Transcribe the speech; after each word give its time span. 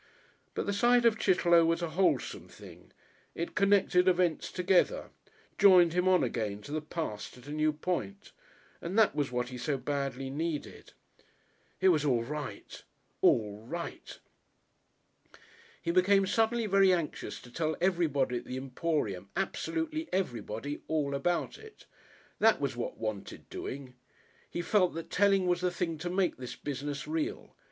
But 0.55 0.65
the 0.65 0.73
sight 0.73 1.05
of 1.05 1.19
Chitterlow 1.19 1.63
was 1.63 1.83
a 1.83 1.91
wholesome 1.91 2.47
thing, 2.47 2.91
it 3.35 3.53
connected 3.53 4.07
events 4.07 4.51
together, 4.51 5.11
joined 5.59 5.93
him 5.93 6.07
on 6.07 6.23
again 6.23 6.63
to 6.63 6.71
the 6.71 6.81
past 6.81 7.37
at 7.37 7.45
a 7.45 7.51
new 7.51 7.71
point, 7.71 8.31
and 8.81 8.97
that 8.97 9.13
was 9.15 9.31
what 9.31 9.49
he 9.49 9.59
so 9.59 9.77
badly 9.77 10.31
needed.... 10.31 10.93
It 11.79 11.89
was 11.89 12.03
all 12.03 12.23
right 12.23 12.81
all 13.21 13.59
right. 13.63 14.17
He 15.79 15.91
became 15.91 16.25
suddenly 16.25 16.65
very 16.65 16.91
anxious 16.91 17.39
to 17.39 17.51
tell 17.51 17.75
everybody 17.79 18.37
at 18.37 18.45
the 18.45 18.57
Emporium, 18.57 19.29
absolutely 19.35 20.09
everybody, 20.11 20.81
all 20.87 21.13
about 21.13 21.59
it. 21.59 21.85
That 22.39 22.59
was 22.59 22.75
what 22.75 22.97
wanted 22.97 23.47
doing. 23.51 23.93
He 24.49 24.63
felt 24.63 24.95
that 24.95 25.11
telling 25.11 25.45
was 25.45 25.61
the 25.61 25.69
thing 25.69 25.99
to 25.99 26.09
make 26.09 26.37
this 26.37 26.55
business 26.55 27.07
real. 27.07 27.55